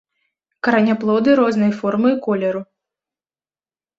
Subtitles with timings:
[0.67, 2.61] Караняплоды рознай формы і колеру.